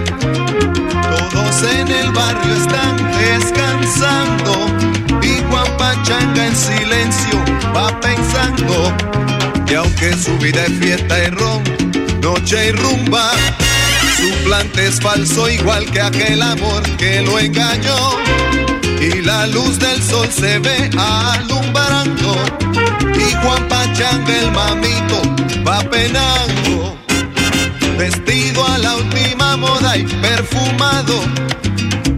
Todos 1.30 1.62
en 1.62 1.88
el 1.88 2.12
barrio 2.12 2.54
están 2.54 2.96
descansando 3.18 4.52
y 5.22 5.40
Juan 5.50 5.76
Pachanga 5.78 6.46
en 6.46 6.56
silencio 6.56 7.44
va 7.74 7.98
pensando. 8.00 8.92
Y 9.68 9.74
aunque 9.74 10.12
su 10.16 10.36
vida 10.38 10.64
es 10.64 10.72
fiesta 10.78 11.24
y 11.24 11.30
ron, 11.30 11.62
noche 12.20 12.68
y 12.68 12.72
rumba, 12.72 13.32
su 14.16 14.44
plante 14.44 14.88
es 14.88 15.00
falso 15.00 15.48
igual 15.48 15.84
que 15.90 16.00
aquel 16.00 16.42
amor 16.42 16.82
que 16.98 17.22
lo 17.22 17.38
engañó. 17.38 18.18
Y 19.00 19.22
la 19.22 19.46
luz 19.46 19.78
del 19.78 20.02
sol 20.02 20.28
se 20.30 20.58
ve 20.58 20.90
alumbrando 20.98 22.36
y 23.14 23.34
Juan 23.34 23.68
Pachanga 23.68 24.38
el 24.40 24.50
mamito 24.52 25.22
va 25.66 25.80
penando 25.90 26.95
vestido 27.96 28.66
a 28.66 28.78
la 28.78 28.96
última 28.96 29.56
moda 29.56 29.96
y 29.96 30.04
perfumado, 30.04 31.20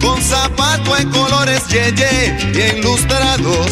con 0.01 0.21
zapato 0.23 0.97
en 0.97 1.11
colores 1.11 1.67
yeye 1.69 1.95
ye, 1.95 2.51
bien 2.53 2.83
lustrados. 2.83 3.71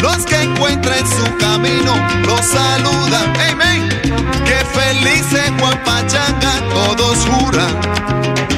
Los 0.00 0.26
que 0.26 0.42
encuentren 0.42 1.04
su 1.06 1.36
camino 1.38 1.94
los 2.26 2.40
saludan, 2.40 3.32
hey 3.38 3.54
men, 3.56 3.88
que 4.44 4.58
felices 4.78 5.52
Juan 5.58 5.82
Pachanga 5.84 6.52
todos 6.70 7.18
juran, 7.26 7.80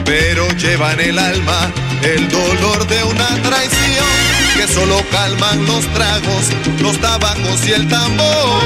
pero 0.05 0.49
llevan 0.53 1.01
el 1.01 1.18
alma 1.18 1.70
el 2.03 2.28
dolor 2.28 2.86
de 2.86 3.05
una 3.05 3.28
traición 3.43 4.30
que 4.61 4.68
solo 4.68 5.02
calman 5.11 5.64
los 5.64 5.86
tragos, 5.94 6.50
los 6.82 7.00
tabacos 7.00 7.66
y 7.66 7.72
el 7.72 7.88
tambor. 7.88 8.61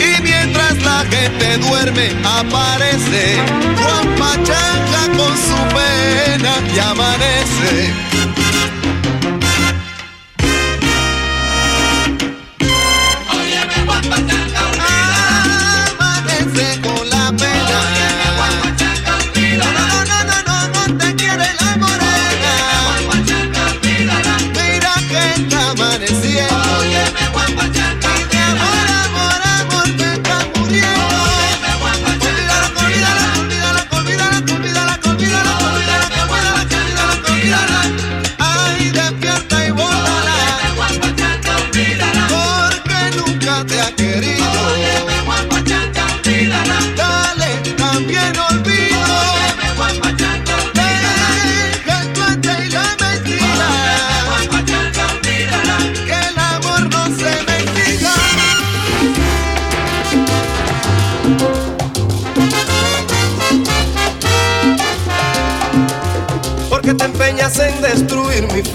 Y 0.00 0.22
mientras 0.22 0.82
la 0.82 1.04
gente 1.10 1.58
duerme, 1.58 2.08
aparece 2.24 3.36
Juan 3.76 4.08
Pachanga 4.16 5.18
con 5.18 5.36
su 5.36 5.58
pena 5.74 6.52
y 6.74 6.78
amanece. 6.78 8.07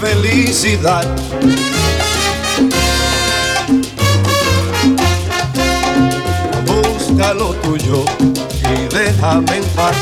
felicidad. 0.04 1.04
Busca 6.66 7.32
lo 7.32 7.54
tuyo 7.54 8.04
y 8.74 8.94
déjame 8.94 9.56
en 9.56 9.64
paz. 9.76 9.96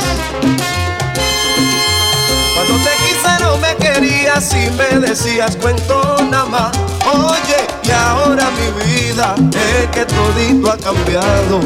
Cuando 2.55 2.75
te 2.85 2.93
quise 3.03 3.33
no 3.43 3.57
me 3.59 3.77
querías 3.77 4.53
y 4.55 4.71
me 4.73 4.99
decías 5.07 5.57
cuento 5.57 6.17
nada 6.31 6.47
más. 6.47 6.73
Oye, 7.15 7.61
y 7.85 7.91
ahora 7.93 8.51
mi 8.59 8.69
vida 8.85 9.35
es 9.53 9.89
que 9.91 10.05
todito 10.05 10.71
ha 10.73 10.79
cambiado 10.79 11.61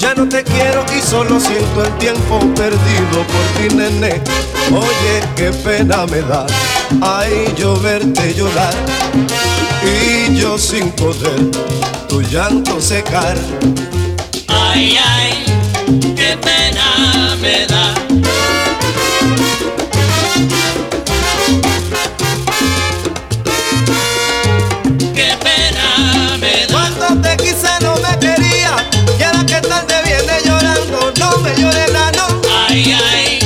ya 0.00 0.14
no 0.14 0.26
te 0.26 0.42
quiero 0.42 0.82
y 0.96 1.02
solo 1.02 1.38
siento 1.38 1.84
el 1.84 1.98
tiempo 1.98 2.38
perdido 2.54 3.22
por 3.26 3.44
ti, 3.58 3.74
nene. 3.74 4.18
Oye, 4.72 5.20
qué 5.36 5.50
pena 5.62 6.06
me 6.06 6.22
da, 6.22 6.46
ay, 7.02 7.52
yo 7.58 7.78
verte 7.78 8.32
llorar. 8.34 8.72
Y 9.84 10.34
yo 10.36 10.56
sin 10.56 10.90
poder 10.92 11.50
tu 12.08 12.22
llanto 12.22 12.80
secar. 12.80 13.36
Ay, 14.48 14.96
ay, 15.04 15.44
qué 16.16 16.38
pena 16.40 17.36
me 17.38 17.66
da. 17.66 17.99
ay, 32.84 32.98
ay, 33.12 33.38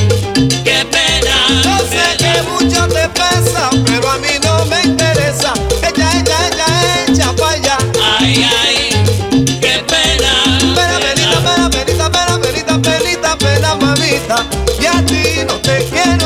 qué 0.64 0.84
pena. 0.90 1.62
Yo 1.64 1.78
sé 1.88 2.16
que 2.18 2.42
mucho 2.42 2.86
te 2.88 3.08
pesa, 3.08 3.70
pero 3.84 4.10
a 4.10 4.18
mí 4.18 4.28
no 4.42 4.64
me 4.66 4.82
interesa. 4.82 5.54
Ella, 5.82 6.10
ella, 6.20 6.36
ella, 6.52 7.04
echa 7.08 7.32
para 7.32 7.52
allá. 7.52 7.78
Ay, 8.20 8.46
ay, 8.62 8.90
qué 9.60 9.82
pena. 9.88 10.58
Pena, 10.74 10.98
pena, 11.00 11.70
pena, 11.70 13.36
pena, 13.38 13.74
mamita. 13.76 14.46
Y 14.80 14.86
a 14.86 15.04
ti 15.04 15.44
no 15.46 15.54
te 15.54 15.84
quiero. 15.90 16.23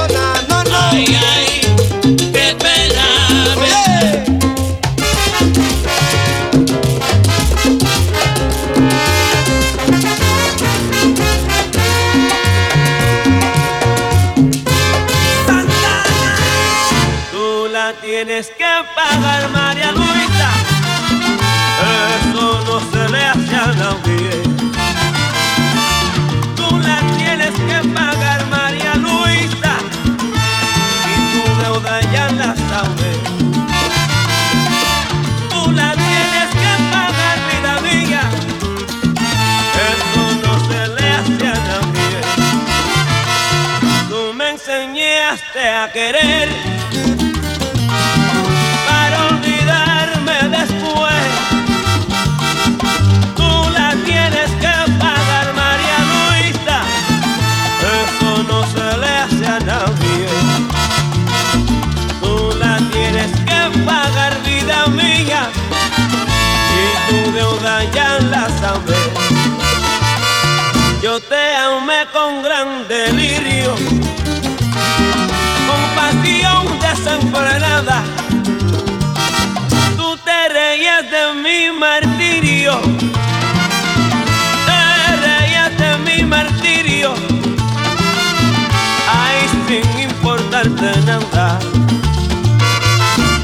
volverte 90.68 90.86
a 90.86 90.92
enamorar. 90.94 91.58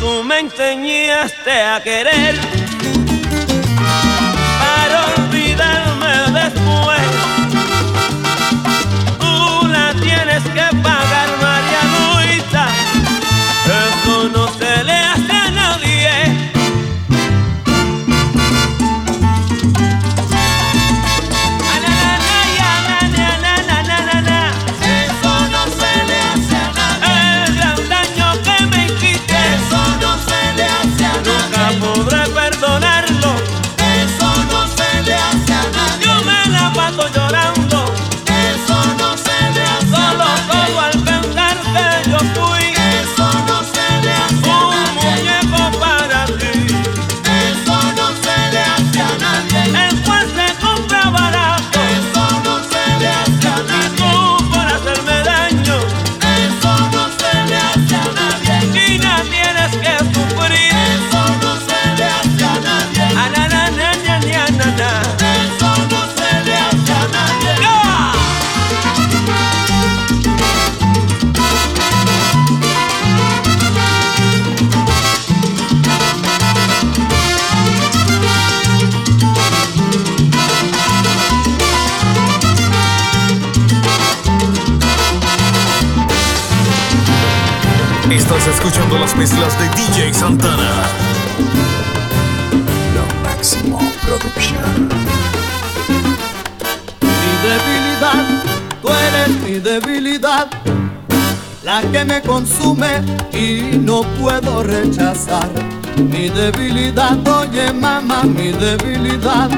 Tú 0.01 0.25
me 0.25 0.41
enseñaste 0.41 1.63
a 1.63 1.83
querer 1.83 2.35
para 4.61 5.07
olvidarme 5.17 6.13
después. 6.41 7.01
Tú 9.19 9.69
la 9.69 9.95
tienes 9.95 10.43
que 10.43 10.77
pagar, 10.83 11.29
María 11.41 11.83
Luisa. 11.95 12.69
esto 13.65 14.29
no 14.29 14.47
Reconocer 14.47 14.84
escuchando 88.65 88.99
las 88.99 89.15
mezclas 89.15 89.59
de 89.59 89.69
DJ 89.69 90.15
Santana. 90.15 90.71
Lo 92.95 93.29
máximo 93.29 93.79
producción. 94.03 94.89
Mi 97.03 97.33
debilidad, 97.47 98.25
tú 98.81 98.89
eres 98.89 99.29
mi 99.43 99.59
debilidad, 99.59 100.49
la 101.63 101.83
que 101.83 102.05
me 102.07 102.23
consume 102.23 103.03
y 103.35 103.77
no 103.77 104.01
puedo 104.19 104.63
rechazar. 104.63 105.51
Mi 105.99 106.31
debilidad, 106.31 107.19
oye 107.29 107.71
mamá, 107.71 108.23
mi 108.23 108.51
debilidad 108.53 109.51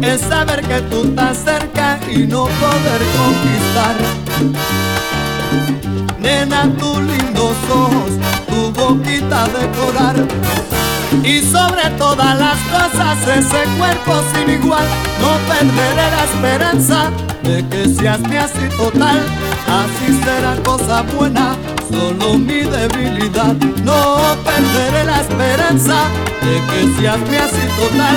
es 0.00 0.22
saber 0.22 0.62
que 0.62 0.80
tú 0.82 1.04
estás 1.04 1.44
cerca 1.44 2.00
y 2.10 2.26
no 2.26 2.44
poder 2.44 3.02
conquistar 3.18 4.97
nena 6.20 6.70
tus 6.78 6.98
lindos 6.98 7.56
ojos, 7.70 8.12
tu 8.48 8.72
boquita 8.72 9.44
de 9.46 9.68
coral. 9.78 10.28
Y 11.24 11.40
sobre 11.40 11.88
todas 11.96 12.38
las 12.38 12.58
cosas 12.70 13.18
ese 13.26 13.64
cuerpo 13.78 14.20
sin 14.32 14.50
igual, 14.50 14.84
no 15.20 15.38
perderé 15.48 16.10
la 16.10 16.24
esperanza 16.24 17.10
de 17.42 17.66
que 17.68 17.88
seas 17.88 18.20
mi 18.20 18.36
así 18.36 18.68
total. 18.76 19.22
Así 19.66 20.20
será 20.22 20.56
cosa 20.62 21.02
buena, 21.02 21.56
solo 21.90 22.38
mi 22.38 22.60
debilidad. 22.60 23.54
No 23.84 24.16
perderé 24.44 25.04
la 25.04 25.20
esperanza 25.20 26.04
de 26.42 26.60
que 26.68 27.00
seas 27.00 27.18
mi 27.20 27.36
así 27.36 27.66
total. 27.78 28.16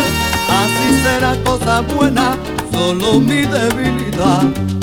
Así 0.62 1.02
será 1.04 1.36
cosa 1.44 1.82
buena, 1.82 2.36
solo 2.72 3.20
mi 3.20 3.44
debilidad. 3.44 4.81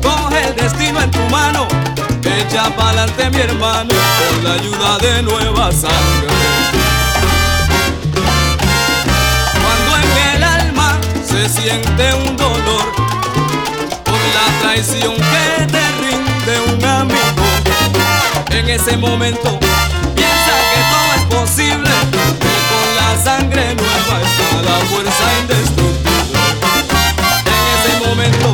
coge 0.00 0.48
el 0.48 0.54
destino 0.56 1.00
en 1.00 1.10
tu 1.10 1.20
mano, 1.30 1.66
echa 2.22 2.70
pa'lante 2.76 3.30
mi 3.30 3.40
hermano, 3.40 3.94
con 4.28 4.44
la 4.44 4.52
ayuda 4.54 4.98
de 4.98 5.22
nueva 5.22 5.70
sangre. 5.72 6.28
Cuando 9.62 9.96
en 10.02 10.36
el 10.36 10.44
alma 10.44 10.98
se 11.24 11.48
siente 11.48 12.14
un 12.14 12.36
dolor, 12.36 12.92
por 14.04 14.20
la 14.36 14.46
traición 14.62 15.14
que 15.14 15.66
te 15.66 15.84
rinde 16.02 16.54
un 16.72 16.84
amigo, 16.84 17.46
en 18.50 18.68
ese 18.70 18.96
momento 18.96 19.58
piensa 20.14 20.54
que 20.70 20.80
todo 20.92 21.10
es 21.16 21.24
posible, 21.40 21.90
que 22.40 22.56
con 22.70 22.86
la 22.96 23.10
sangre 23.22 23.74
nueva 23.74 24.14
está 24.22 24.48
la 24.62 24.78
fuerza 24.86 25.26
indestructible. 25.40 26.38
En 27.46 27.66
ese 27.76 27.92
momento 28.06 28.46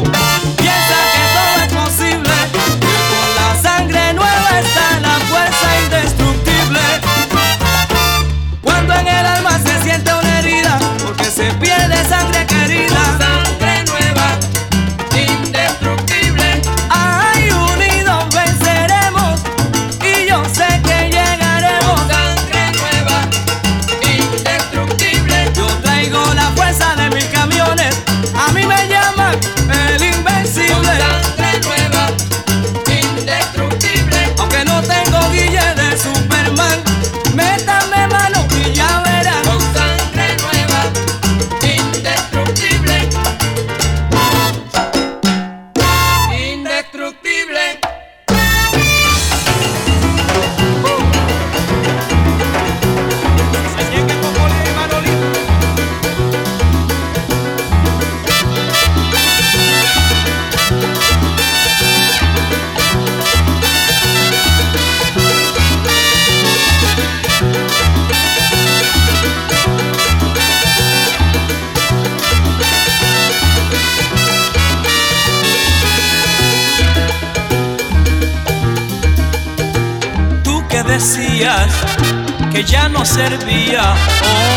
ya 82.67 82.89
no 82.89 83.05
servía. 83.05 83.95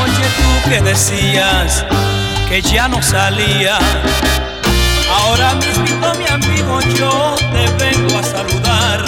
Oye 0.04 0.28
tú 0.38 0.70
que 0.70 0.82
decías 0.82 1.86
que 2.48 2.62
ya 2.62 2.88
no 2.88 3.02
salía. 3.02 3.78
Ahora 5.20 5.56
mismo 5.56 6.14
mi 6.16 6.28
amigo 6.28 6.80
yo 6.98 7.36
te 7.52 7.66
vengo 7.84 8.20
a 8.20 8.24
saludar. 8.24 9.06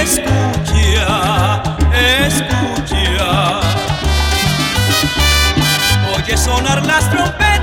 Escucha, 0.00 1.62
escucha. 2.24 3.60
Oye 6.16 6.36
sonar 6.36 6.84
las 6.86 7.10
trompetas. 7.10 7.55